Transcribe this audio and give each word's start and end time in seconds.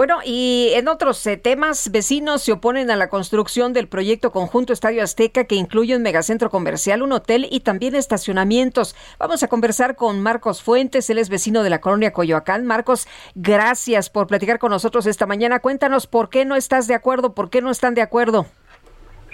Bueno, 0.00 0.20
y 0.24 0.72
en 0.76 0.88
otros 0.88 1.26
eh, 1.26 1.36
temas, 1.36 1.92
vecinos 1.92 2.40
se 2.40 2.52
oponen 2.52 2.90
a 2.90 2.96
la 2.96 3.10
construcción 3.10 3.74
del 3.74 3.86
proyecto 3.86 4.32
conjunto 4.32 4.72
Estadio 4.72 5.02
Azteca 5.02 5.44
que 5.44 5.56
incluye 5.56 5.94
un 5.94 6.00
megacentro 6.00 6.48
comercial, 6.48 7.02
un 7.02 7.12
hotel 7.12 7.46
y 7.50 7.60
también 7.60 7.94
estacionamientos. 7.94 8.96
Vamos 9.18 9.42
a 9.42 9.48
conversar 9.48 9.96
con 9.96 10.22
Marcos 10.22 10.62
Fuentes, 10.62 11.10
él 11.10 11.18
es 11.18 11.28
vecino 11.28 11.62
de 11.62 11.68
la 11.68 11.82
colonia 11.82 12.14
Coyoacán. 12.14 12.64
Marcos, 12.64 13.06
gracias 13.34 14.08
por 14.08 14.26
platicar 14.26 14.58
con 14.58 14.70
nosotros 14.70 15.04
esta 15.04 15.26
mañana. 15.26 15.60
Cuéntanos 15.60 16.06
por 16.06 16.30
qué 16.30 16.46
no 16.46 16.56
estás 16.56 16.86
de 16.86 16.94
acuerdo, 16.94 17.34
por 17.34 17.50
qué 17.50 17.60
no 17.60 17.70
están 17.70 17.94
de 17.94 18.00
acuerdo. 18.00 18.46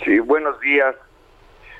Sí, 0.05 0.19
buenos 0.19 0.59
días. 0.59 0.97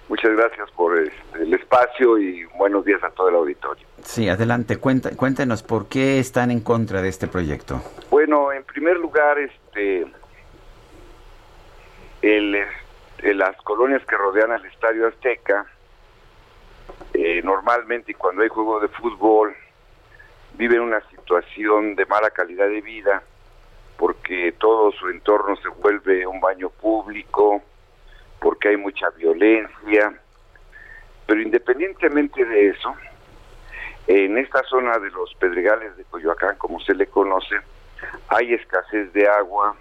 Muchas 0.09 0.31
gracias 0.37 0.71
por 0.77 0.97
este, 0.97 1.43
el 1.43 1.53
espacio 1.55 2.19
y 2.19 2.45
buenos 2.57 2.85
días 2.85 3.03
a 3.03 3.11
todo 3.11 3.31
el 3.31 3.35
auditorio. 3.35 3.85
Sí, 4.07 4.29
adelante, 4.29 4.77
cuenta, 4.79 5.11
cuéntenos 5.17 5.63
por 5.63 5.89
qué 5.89 6.21
están 6.21 6.51
en 6.51 6.61
contra 6.61 7.03
de 7.03 7.09
este 7.09 7.27
proyecto. 7.27 7.83
Bueno, 8.09 8.53
en 8.53 8.63
primer 8.65 8.97
lugar, 8.97 9.37
este, 9.39 10.07
el, 12.23 12.55
este, 12.55 13.35
las 13.35 13.57
colonias 13.63 14.05
que 14.07 14.17
rodean 14.17 14.53
al 14.53 14.65
Estadio 14.65 15.09
Azteca, 15.09 15.67
eh, 17.13 17.43
normalmente 17.43 18.15
cuando 18.15 18.43
hay 18.43 18.49
juego 18.49 18.79
de 18.81 18.89
fútbol, 18.89 19.55
viven 20.55 20.81
una 20.81 21.01
situación 21.11 21.97
de 21.97 22.07
mala 22.07 22.31
calidad 22.31 22.69
de 22.69 22.81
vida, 22.81 23.23
porque 23.97 24.55
todo 24.59 24.93
su 24.93 25.09
entorno 25.09 25.57
se 25.57 25.69
vuelve 25.69 26.27
un 26.27 26.41
baño 26.41 26.71
público, 26.71 27.61
porque 28.41 28.69
hay 28.69 28.77
mucha 28.77 29.11
violencia, 29.11 30.15
pero 31.27 31.43
independientemente 31.43 32.45
de 32.45 32.69
eso, 32.69 32.95
en 34.07 34.39
esta 34.39 34.63
zona 34.65 34.99
de 34.99 35.11
los 35.11 35.35
Pedregales 35.35 35.97
de 35.97 36.05
Coyoacán, 36.05 36.57
como 36.57 36.81
se 36.81 36.95
le 36.95 37.07
conoce, 37.07 37.57
hay 38.29 38.55
escasez 38.55 39.13
de 39.13 39.29
agua 39.29 39.77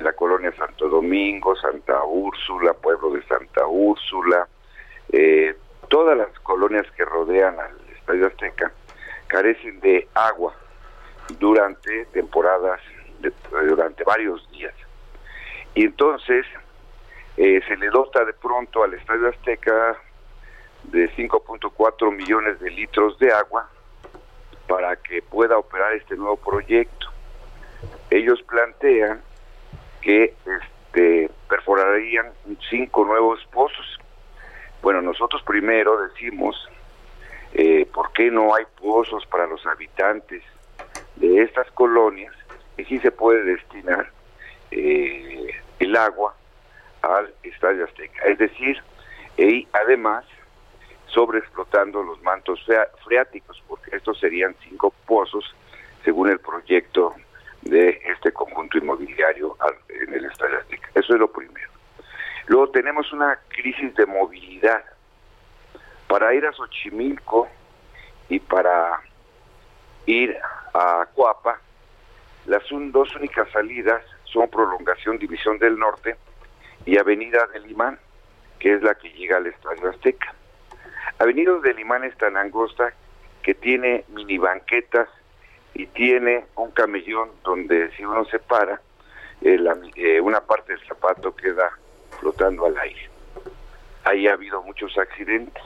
la 0.00 0.12
colonia 0.12 0.52
Santo 0.56 0.88
Domingo, 0.88 1.54
Santa 1.56 2.02
Úrsula, 2.04 2.74
pueblo 2.74 3.10
de 3.10 3.22
Santa 3.24 3.66
Úrsula, 3.66 4.48
eh, 5.12 5.54
todas 5.88 6.16
las 6.16 6.28
colonias 6.40 6.86
que 6.96 7.04
rodean 7.04 7.58
al 7.60 7.76
Estadio 7.96 8.26
Azteca 8.26 8.72
carecen 9.28 9.80
de 9.80 10.08
agua 10.14 10.54
durante 11.38 12.06
temporadas, 12.06 12.80
durante 13.50 14.04
varios 14.04 14.50
días. 14.50 14.74
Y 15.74 15.84
entonces 15.84 16.44
eh, 17.36 17.60
se 17.66 17.76
le 17.76 17.88
dota 17.88 18.24
de 18.24 18.32
pronto 18.32 18.82
al 18.82 18.94
Estadio 18.94 19.28
Azteca 19.28 19.96
de 20.90 21.10
5.4 21.16 22.12
millones 22.14 22.60
de 22.60 22.70
litros 22.70 23.18
de 23.18 23.32
agua 23.32 23.68
para 24.66 24.96
que 24.96 25.22
pueda 25.22 25.58
operar 25.58 25.92
este 25.94 26.16
nuevo 26.16 26.36
proyecto. 26.36 27.08
Ellos 28.10 28.42
plantean 28.42 29.20
que 30.00 30.34
este, 30.46 31.30
perforarían 31.48 32.32
cinco 32.70 33.04
nuevos 33.04 33.44
pozos. 33.52 33.98
Bueno, 34.82 35.00
nosotros 35.02 35.42
primero 35.42 36.00
decimos, 36.08 36.56
eh, 37.54 37.86
¿por 37.92 38.12
qué 38.12 38.30
no 38.30 38.54
hay 38.54 38.64
pozos 38.80 39.26
para 39.26 39.46
los 39.46 39.64
habitantes 39.66 40.42
de 41.16 41.42
estas 41.42 41.70
colonias? 41.72 42.34
Y 42.76 42.84
sí 42.84 42.98
se 43.00 43.10
puede 43.10 43.42
destinar 43.44 44.10
eh, 44.70 45.48
el 45.78 45.96
agua 45.96 46.34
al 47.02 47.32
Estadio 47.42 47.84
Azteca. 47.84 48.24
Es 48.24 48.38
decir, 48.38 48.82
y 49.36 49.66
además 49.72 50.24
sobreexplotando 51.14 52.02
los 52.02 52.20
mantos 52.22 52.60
freáticos, 53.04 53.62
porque 53.68 53.96
estos 53.96 54.18
serían 54.18 54.54
cinco 54.68 54.92
pozos 55.06 55.54
según 56.04 56.28
el 56.28 56.40
proyecto 56.40 57.14
de 57.62 58.02
este 58.04 58.32
conjunto 58.32 58.76
inmobiliario 58.76 59.56
en 59.88 60.12
el 60.12 60.24
Estadio 60.26 60.58
Azteca. 60.58 60.88
Eso 60.94 61.14
es 61.14 61.20
lo 61.20 61.30
primero. 61.30 61.70
Luego 62.46 62.68
tenemos 62.70 63.10
una 63.12 63.38
crisis 63.48 63.94
de 63.94 64.04
movilidad. 64.04 64.84
Para 66.08 66.34
ir 66.34 66.44
a 66.44 66.52
Xochimilco 66.52 67.48
y 68.28 68.38
para 68.38 69.00
ir 70.06 70.36
a 70.74 71.06
Coapa, 71.14 71.58
las 72.46 72.62
dos 72.70 73.14
únicas 73.16 73.50
salidas 73.50 74.02
son 74.24 74.50
prolongación 74.50 75.18
División 75.18 75.58
del 75.58 75.78
Norte 75.78 76.16
y 76.84 76.98
Avenida 76.98 77.46
del 77.52 77.70
Imán, 77.70 77.98
que 78.58 78.74
es 78.74 78.82
la 78.82 78.94
que 78.94 79.10
llega 79.12 79.38
al 79.38 79.46
Estadio 79.46 79.88
Azteca. 79.88 80.33
Avenida 81.18 81.52
del 81.60 81.78
Imán 81.78 82.04
es 82.04 82.16
tan 82.16 82.36
angosta 82.36 82.92
que 83.42 83.54
tiene 83.54 84.04
mini 84.08 84.38
banquetas 84.38 85.08
y 85.74 85.86
tiene 85.86 86.46
un 86.56 86.70
camellón 86.70 87.30
donde 87.42 87.90
si 87.92 88.04
uno 88.04 88.24
se 88.26 88.38
para, 88.38 88.80
eh, 89.42 89.58
eh, 89.96 90.20
una 90.20 90.40
parte 90.40 90.72
del 90.72 90.86
zapato 90.86 91.34
queda 91.34 91.70
flotando 92.18 92.66
al 92.66 92.78
aire. 92.78 93.10
Ahí 94.04 94.26
ha 94.26 94.34
habido 94.34 94.62
muchos 94.62 94.96
accidentes. 94.98 95.62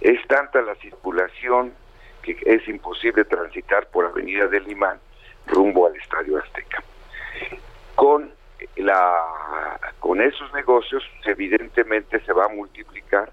Es 0.00 0.26
tanta 0.28 0.62
la 0.62 0.74
circulación 0.76 1.74
que 2.22 2.38
es 2.44 2.66
imposible 2.68 3.24
transitar 3.24 3.88
por 3.88 4.06
Avenida 4.06 4.46
del 4.46 4.70
Imán 4.70 4.98
rumbo 5.46 5.86
al 5.86 5.96
Estadio 5.96 6.38
Azteca. 6.38 6.82
Con 7.94 8.32
la 8.76 9.78
con 9.98 10.20
esos 10.20 10.52
negocios 10.52 11.02
evidentemente 11.24 12.20
se 12.20 12.32
va 12.32 12.46
a 12.46 12.48
multiplicar 12.48 13.30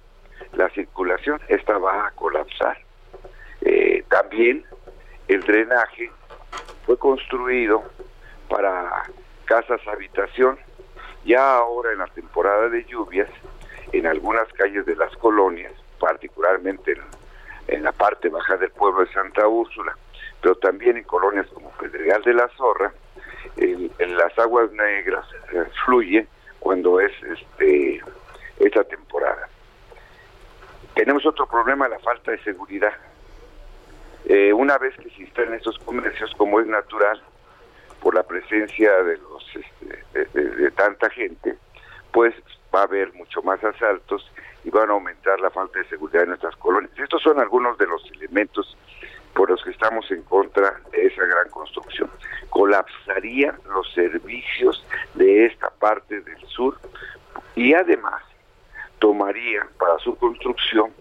la 0.58 0.70
circulación, 0.70 1.40
esta 1.48 1.78
va 1.78 2.08
a 2.08 2.12
colapsar. 2.12 2.78
Eh, 3.62 4.04
también 4.10 4.66
el 5.28 5.42
drenaje 5.42 6.12
fue 6.86 6.98
construido 6.98 7.84
para 8.50 9.04
casas 9.46 9.82
habitación. 9.88 10.58
Ya 11.26 11.58
ahora 11.58 11.92
en 11.92 12.00
la 12.00 12.08
temporada 12.08 12.70
de 12.70 12.86
lluvias, 12.86 13.30
en 13.92 14.08
algunas 14.08 14.48
calles 14.54 14.86
de 14.86 14.96
las 14.96 15.16
colonias, 15.18 15.74
particularmente 16.00 16.98
en, 17.68 17.84
la 17.84 17.92
parte 17.92 18.30
baja 18.30 18.58
del 18.58 18.72
pueblo 18.72 19.06
de 19.06 19.12
Santa 19.12 19.48
Úrsula, 19.48 19.96
pero 20.42 20.56
también 20.56 20.98
en 20.98 21.04
colonias 21.04 21.48
como 21.54 21.70
Pedregal 21.72 22.22
de 22.24 22.34
la 22.34 22.48
Zorra, 22.50 22.94
en, 23.58 24.18
las 24.18 24.38
aguas 24.40 24.72
negras 24.72 25.26
eh, 25.52 25.64
fluye 25.86 26.28
cuando 26.60 27.00
es 27.00 27.12
este 27.24 28.02
esta 28.60 28.84
temporada. 28.86 29.50
Tenemos 31.08 31.26
otro 31.26 31.48
problema, 31.48 31.88
la 31.88 32.00
falta 32.00 32.32
de 32.32 32.44
seguridad. 32.44 32.92
Eh, 34.26 34.52
una 34.52 34.78
vez 34.78 34.94
que 34.98 35.10
se 35.12 35.22
instalan 35.22 35.54
estos 35.54 35.80
comercios, 35.80 36.30
como 36.36 36.60
es 36.60 36.68
natural, 36.68 37.24
por 38.02 38.14
la 38.14 38.24
presencia 38.24 38.92
de 39.04 39.18
los 39.18 39.46
este, 39.56 40.38
de, 40.38 40.72
tanta 40.72 41.10
gente, 41.10 41.56
pues 42.12 42.36
va 42.76 42.82
a 42.82 42.84
haber 42.84 43.14
mucho 43.14 43.42
más 43.42 43.64
asaltos 43.64 44.30
y 44.66 44.70
van 44.70 44.90
a 44.90 44.94
aumentar 44.96 45.40
la 45.40 45.50
falta 45.50 45.80
de 45.80 45.88
seguridad 45.88 46.24
en 46.24 46.30
nuestras 46.32 46.58
colonias. 46.58 46.92
Estos 47.00 47.24
son 47.24 47.40
algunos 47.40 47.78
de 47.78 47.88
los 47.88 48.04
elementos 48.12 48.78
por 49.34 49.50
los 49.50 49.64
que 49.64 49.70
estamos 49.70 50.12
en 50.12 50.24
contra 50.24 50.82
de 50.92 51.06
esa 51.06 51.24
gran 51.24 51.48
construcción. 51.52 52.12
Colapsarían 52.50 53.58
los 53.70 53.90
servicios 53.94 54.86
de 55.14 55.46
esta 55.46 55.70
parte 55.70 56.20
del 56.20 56.46
sur 56.48 56.78
y 57.56 57.74
además 57.74 58.22
tomaría 59.00 59.68
para 59.80 59.98
su 60.00 60.16
construcción 60.16 60.94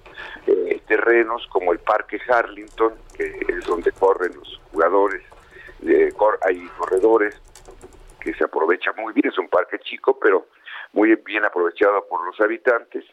eh, 0.47 0.81
terrenos 0.87 1.47
como 1.49 1.73
el 1.73 1.79
Parque 1.79 2.21
Harlington, 2.29 2.95
que 3.17 3.25
es 3.49 3.65
donde 3.67 3.93
corren 3.93 4.35
los 4.37 4.61
jugadores, 4.71 5.23
hay 6.43 6.67
corredores 6.79 7.41
que 8.21 8.35
se 8.35 8.45
aprovecha 8.45 8.93
muy 8.97 9.13
bien, 9.13 9.29
es 9.29 9.39
un 9.39 9.49
parque 9.49 9.79
chico, 9.79 10.19
pero 10.19 10.47
muy 10.93 11.15
bien 11.17 11.45
aprovechado 11.45 12.07
por 12.09 12.25
los 12.25 12.41
habitantes. 12.41 13.05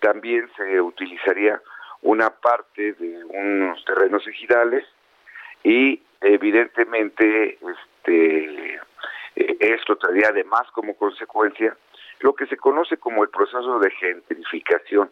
También 0.00 0.48
se 0.56 0.80
utilizaría 0.80 1.60
una 2.02 2.30
parte 2.30 2.92
de 2.94 3.24
unos 3.24 3.84
terrenos 3.84 4.26
ejidales 4.26 4.84
y 5.64 6.02
evidentemente 6.20 7.58
este 7.58 8.74
eh, 9.36 9.56
esto 9.60 9.96
traería 9.96 10.28
además 10.28 10.62
como 10.72 10.96
consecuencia 10.96 11.76
lo 12.20 12.34
que 12.34 12.46
se 12.46 12.56
conoce 12.56 12.96
como 12.96 13.22
el 13.22 13.30
proceso 13.30 13.78
de 13.78 13.90
gentrificación, 13.92 15.10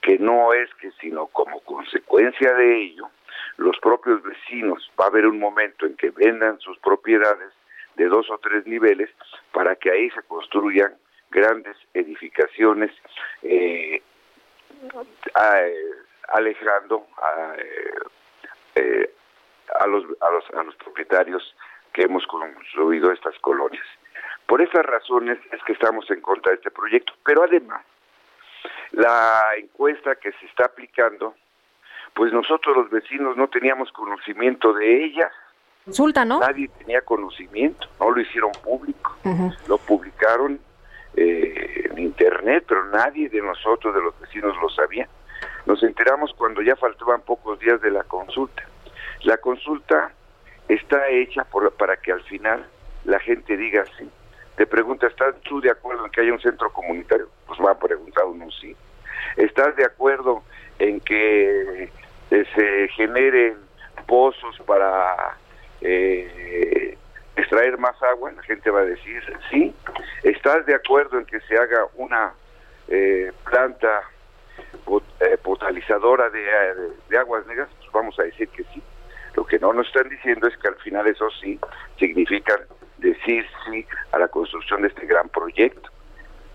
que 0.00 0.18
no 0.18 0.52
es 0.52 0.72
que 0.74 0.90
sino 1.00 1.26
como 1.28 1.60
consecuencia 1.60 2.52
de 2.54 2.82
ello 2.82 3.08
los 3.56 3.78
propios 3.78 4.22
vecinos, 4.22 4.90
va 5.00 5.06
a 5.06 5.08
haber 5.08 5.26
un 5.26 5.38
momento 5.38 5.86
en 5.86 5.96
que 5.96 6.10
vendan 6.10 6.58
sus 6.60 6.78
propiedades 6.78 7.52
de 7.96 8.06
dos 8.06 8.28
o 8.30 8.38
tres 8.38 8.66
niveles 8.66 9.10
para 9.52 9.76
que 9.76 9.90
ahí 9.90 10.10
se 10.10 10.22
construyan 10.22 10.94
grandes 11.30 11.76
edificaciones 11.94 12.90
eh, 13.42 14.02
alejando 16.28 17.06
a, 17.18 17.56
eh, 18.76 19.10
a, 19.80 19.86
los, 19.86 20.04
a, 20.20 20.30
los, 20.30 20.50
a 20.50 20.62
los 20.62 20.74
propietarios 20.76 21.54
que 21.92 22.02
hemos 22.02 22.26
construido 22.26 23.12
estas 23.12 23.38
colonias. 23.38 23.86
Por 24.46 24.60
esas 24.62 24.84
razones 24.84 25.38
es 25.52 25.62
que 25.64 25.72
estamos 25.72 26.10
en 26.10 26.20
contra 26.20 26.50
de 26.50 26.56
este 26.56 26.70
proyecto, 26.70 27.12
pero 27.24 27.42
además 27.42 27.82
la 28.92 29.42
encuesta 29.58 30.14
que 30.16 30.32
se 30.32 30.46
está 30.46 30.66
aplicando, 30.66 31.34
pues 32.14 32.32
nosotros 32.32 32.76
los 32.76 32.90
vecinos 32.90 33.36
no 33.36 33.48
teníamos 33.48 33.90
conocimiento 33.92 34.72
de 34.72 35.04
ella. 35.04 35.30
Consulta, 35.84 36.24
¿no? 36.24 36.40
Nadie 36.40 36.68
tenía 36.78 37.02
conocimiento, 37.02 37.88
no 38.00 38.10
lo 38.10 38.20
hicieron 38.20 38.52
público, 38.62 39.16
lo 39.68 39.78
publicaron 39.78 40.60
eh, 41.16 41.88
en 41.90 41.98
internet, 41.98 42.64
pero 42.66 42.84
nadie 42.86 43.28
de 43.28 43.42
nosotros, 43.42 43.94
de 43.94 44.00
los 44.00 44.18
vecinos, 44.20 44.56
lo 44.60 44.68
sabía. 44.70 45.08
Nos 45.66 45.82
enteramos 45.82 46.32
cuando 46.34 46.62
ya 46.62 46.76
faltaban 46.76 47.22
pocos 47.22 47.58
días 47.58 47.80
de 47.80 47.90
la 47.90 48.04
consulta. 48.04 48.62
La 49.22 49.36
consulta 49.38 50.12
está 50.68 51.08
hecha 51.08 51.44
por, 51.44 51.70
para 51.72 51.96
que 51.96 52.12
al 52.12 52.22
final 52.22 52.66
la 53.04 53.18
gente 53.18 53.56
diga 53.56 53.84
sí. 53.98 54.08
Te 54.56 54.66
pregunta, 54.66 55.08
¿estás 55.08 55.34
tú 55.42 55.60
de 55.60 55.70
acuerdo 55.70 56.04
en 56.04 56.12
que 56.12 56.20
haya 56.20 56.32
un 56.32 56.40
centro 56.40 56.72
comunitario? 56.72 57.28
Pues 57.46 57.58
va 57.60 57.72
a 57.72 57.78
preguntar 57.78 58.24
uno 58.24 58.48
sí. 58.52 58.76
¿Estás 59.36 59.74
de 59.74 59.84
acuerdo 59.84 60.44
en 60.78 61.00
que 61.00 61.90
eh, 62.30 62.44
se 62.54 62.88
generen 62.94 63.56
pozos 64.06 64.56
para 64.64 65.36
eh, 65.80 66.96
extraer 67.34 67.78
más 67.78 68.00
agua? 68.02 68.30
La 68.30 68.42
gente 68.44 68.70
va 68.70 68.80
a 68.80 68.84
decir 68.84 69.22
sí. 69.50 69.74
¿Estás 70.22 70.64
de 70.66 70.76
acuerdo 70.76 71.18
en 71.18 71.26
que 71.26 71.40
se 71.40 71.56
haga 71.58 71.86
una 71.96 72.32
eh, 72.86 73.32
planta 73.50 74.02
potalizadora 75.42 76.30
de, 76.30 76.44
de, 77.08 77.18
aguas 77.18 77.44
negras? 77.48 77.68
Pues 77.80 77.90
vamos 77.90 78.16
a 78.20 78.22
decir 78.22 78.48
que 78.50 78.62
sí. 78.72 78.80
Lo 79.34 79.44
que 79.44 79.58
no 79.58 79.72
nos 79.72 79.88
están 79.88 80.08
diciendo 80.08 80.46
es 80.46 80.56
que 80.58 80.68
al 80.68 80.76
final 80.76 81.08
eso 81.08 81.28
sí 81.40 81.58
significan 81.98 82.60
decir 82.98 83.46
sí 83.66 83.86
a 84.12 84.18
la 84.18 84.28
construcción 84.28 84.82
de 84.82 84.88
este 84.88 85.06
gran 85.06 85.28
proyecto. 85.28 85.90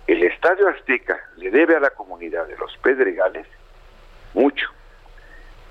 El 0.07 0.24
Estadio 0.24 0.68
Azteca 0.68 1.19
le 1.38 1.51
debe 1.51 1.75
a 1.75 1.80
la 1.80 1.91
comunidad 1.91 2.47
de 2.47 2.57
los 2.57 2.75
Pedregales 2.77 3.47
mucho. 4.33 4.68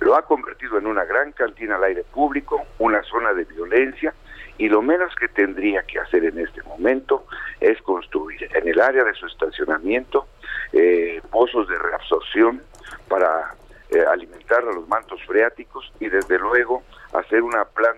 Lo 0.00 0.14
ha 0.14 0.22
convertido 0.22 0.78
en 0.78 0.86
una 0.86 1.04
gran 1.04 1.32
cantina 1.32 1.76
al 1.76 1.84
aire 1.84 2.04
público, 2.04 2.64
una 2.78 3.02
zona 3.02 3.32
de 3.34 3.44
violencia, 3.44 4.14
y 4.56 4.68
lo 4.68 4.82
menos 4.82 5.14
que 5.16 5.28
tendría 5.28 5.82
que 5.82 5.98
hacer 5.98 6.24
en 6.24 6.38
este 6.38 6.62
momento 6.62 7.26
es 7.60 7.80
construir 7.82 8.48
en 8.54 8.68
el 8.68 8.80
área 8.80 9.04
de 9.04 9.14
su 9.14 9.26
estacionamiento 9.26 10.28
eh, 10.72 11.20
pozos 11.30 11.68
de 11.68 11.78
reabsorción 11.78 12.62
para 13.08 13.54
eh, 13.90 14.04
alimentar 14.08 14.60
a 14.60 14.72
los 14.72 14.86
mantos 14.86 15.20
freáticos 15.24 15.92
y 15.98 16.08
desde 16.08 16.38
luego 16.38 16.82
hacer 17.12 17.42
una 17.42 17.64
planta 17.64 17.97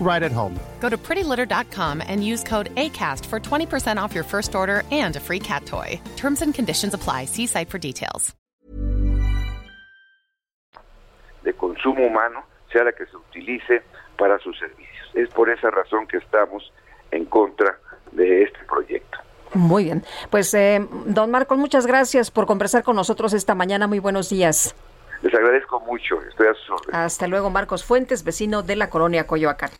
right 0.00 0.22
at 0.22 0.32
home. 0.32 0.58
Go 0.80 0.88
to 0.88 0.96
prettylitter.com 0.96 2.02
and 2.06 2.24
use 2.24 2.44
code 2.44 2.74
ACAST 2.74 3.24
for 3.26 3.40
20% 3.40 3.96
off 3.96 4.14
your 4.14 4.24
first 4.24 4.54
order 4.54 4.82
and 4.90 5.16
a 5.16 5.20
free 5.20 5.40
cat 5.40 5.64
toy. 5.66 6.00
Terms 6.16 6.42
and 6.42 6.54
conditions 6.54 6.94
apply. 6.94 7.26
See 7.26 7.46
site 7.46 7.70
for 7.70 7.78
details. 7.78 8.34
De 11.44 11.52
consumo 11.52 12.06
humano 12.06 12.44
sea 12.72 12.84
la 12.84 12.92
que 12.92 13.04
se 13.06 13.16
utilice 13.16 13.82
para 14.16 14.38
sus 14.38 14.58
servicios. 14.58 15.10
Es 15.14 15.28
por 15.30 15.50
esa 15.50 15.70
razón 15.70 16.06
que 16.06 16.16
estamos 16.16 16.72
en 17.10 17.26
contra 17.26 17.78
de 18.12 18.42
este 18.44 18.58
proyecto. 18.64 19.18
Muy 19.54 19.84
bien. 19.84 20.04
Pues, 20.30 20.52
eh, 20.54 20.86
don 21.06 21.30
Marcos, 21.30 21.58
muchas 21.58 21.86
gracias 21.86 22.30
por 22.30 22.46
conversar 22.46 22.82
con 22.82 22.96
nosotros 22.96 23.32
esta 23.32 23.54
mañana. 23.54 23.86
Muy 23.86 24.00
buenos 24.00 24.30
días. 24.30 24.74
Les 25.22 25.32
agradezco 25.32 25.80
mucho. 25.80 26.20
Estoy 26.22 26.48
a 26.48 26.54
sus 26.54 26.70
órdenes. 26.70 26.94
Hasta 26.94 27.28
luego, 27.28 27.50
Marcos 27.50 27.84
Fuentes, 27.84 28.24
vecino 28.24 28.62
de 28.62 28.76
la 28.76 28.90
colonia 28.90 29.26
Coyoacán. 29.26 29.70